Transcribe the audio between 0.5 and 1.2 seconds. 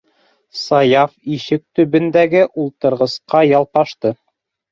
-Саяф